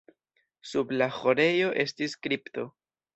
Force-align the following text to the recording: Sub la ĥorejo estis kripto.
Sub 0.69 0.93
la 1.01 1.07
ĥorejo 1.17 1.69
estis 1.83 2.17
kripto. 2.25 2.65